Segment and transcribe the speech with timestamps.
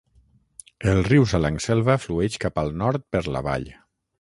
[0.93, 3.71] El riu Salangselva flueix cap al nord per la vall.